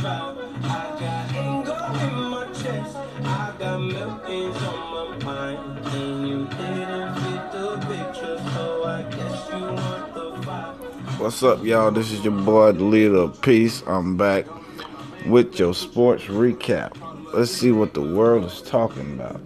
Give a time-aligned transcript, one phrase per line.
[0.00, 6.46] I got anger in my chest, I got meltings on my mind, and you
[11.18, 11.90] What's up, y'all?
[11.90, 13.82] This is your boy, the leader of peace.
[13.88, 14.46] I'm back
[15.26, 16.96] with your sports recap.
[17.34, 19.40] Let's see what the world is talking about.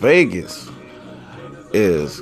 [0.00, 0.68] Vegas
[1.72, 2.20] is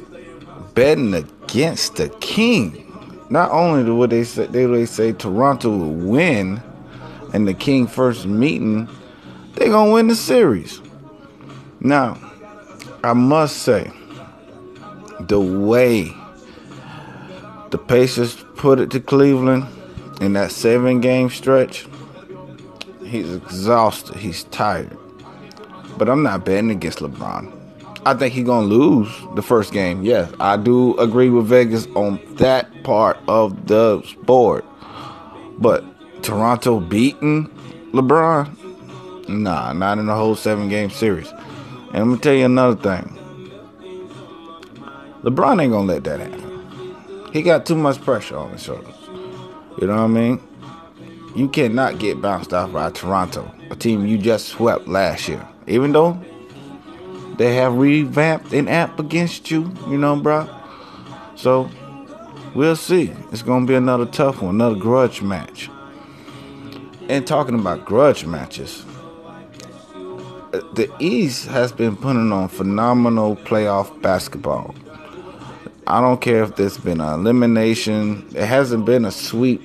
[0.75, 2.87] betting against the King.
[3.31, 6.63] Not only do they say, they, they say Toronto will win
[7.33, 8.91] in the King first meeting,
[9.55, 10.83] they're gonna win the series.
[11.81, 12.19] Now,
[13.03, 13.91] I must say,
[15.19, 16.15] the way
[17.73, 19.67] the Pacers put it to Cleveland
[20.21, 21.87] in that seven game stretch,
[23.05, 24.17] he's exhausted.
[24.17, 24.97] He's tired.
[25.97, 27.59] But I'm not betting against LeBron.
[28.05, 30.03] I think he's gonna lose the first game.
[30.03, 34.65] Yes, I do agree with Vegas on that part of the board.
[35.59, 35.85] But
[36.23, 37.47] Toronto beating
[37.93, 39.29] LeBron?
[39.29, 41.31] Nah, not in the whole seven game series.
[41.93, 43.19] And I'm gonna tell you another thing.
[45.23, 46.42] LeBron ain't gonna let that happen.
[47.33, 48.95] He got too much pressure on his shoulders.
[49.81, 50.41] You know what I mean?
[51.35, 55.49] You cannot get bounced out by Toronto, a team you just swept last year.
[55.67, 56.21] Even though
[57.39, 60.47] they have revamped an app against you, you know, bro.
[61.35, 61.71] So
[62.55, 63.13] we'll see.
[63.33, 65.71] It's gonna be another tough one, another grudge match.
[67.09, 68.85] And talking about grudge matches,
[70.53, 74.75] uh, the East has been putting on phenomenal playoff basketball.
[75.87, 78.27] I don't care if there's been an elimination.
[78.35, 79.61] It hasn't been a sweep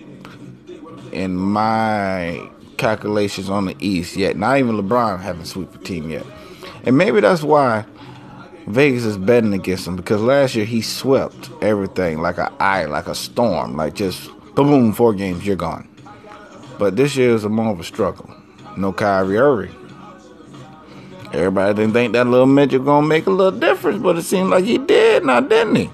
[1.12, 4.36] in my calculations on the East yet.
[4.36, 6.26] Not even LeBron haven't swept a team yet.
[6.84, 7.86] And maybe that's why
[8.66, 13.08] Vegas is betting against him because last year he swept everything like an eye, like
[13.08, 15.88] a storm, like just boom, boom, four games, you're gone.
[16.80, 18.30] But this year is a more of a struggle.
[18.76, 19.76] No Kyrie Irving.
[21.34, 24.66] Everybody didn't think that little midget gonna make a little difference, but it seemed like
[24.66, 25.90] he did now, didn't he?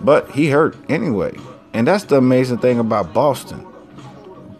[0.00, 1.36] But he hurt anyway.
[1.72, 3.66] And that's the amazing thing about Boston.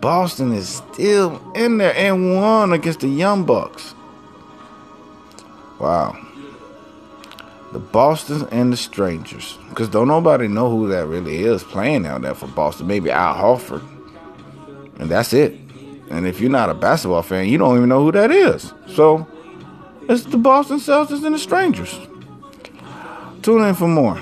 [0.01, 3.95] Boston is still in there and won against the Young Bucks.
[5.81, 6.17] Wow.
[7.73, 9.59] The Bostons and the Strangers.
[9.69, 12.87] Because don't nobody know who that really is playing out there for Boston.
[12.87, 13.83] Maybe Al Horford.
[14.99, 15.55] And that's it.
[16.11, 18.73] And if you're not a basketball fan, you don't even know who that is.
[18.95, 19.27] So
[20.09, 21.99] it's the Boston Celtics and the Strangers.
[23.43, 24.21] Tune in for more.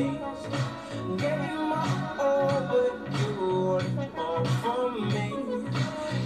[0.00, 1.18] please.
[1.18, 2.19] Give me my